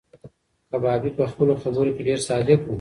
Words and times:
کبابي 0.71 1.11
په 1.17 1.23
خپلو 1.31 1.53
خبرو 1.63 1.91
کې 1.95 2.01
ډېر 2.07 2.19
صادق 2.27 2.59
و. 2.61 2.69